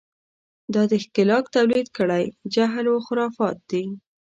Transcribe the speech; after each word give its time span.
دا 0.73 0.83
د 0.91 0.93
ښکېلاک 1.03 1.45
تولید 1.55 1.87
کړی 1.97 2.23
جهل 2.53 2.85
و 2.89 2.95
خرافات 3.05 3.57
دي. 3.71 3.85